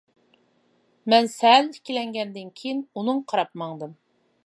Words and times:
مەن 1.13 1.29
سەل 1.35 1.69
ئىككىلەنگەندىن 1.75 2.51
كىيىن 2.63 2.83
ئۇنىڭغا 2.95 3.27
قاراپ 3.33 3.57
ماڭدىم. 3.65 3.99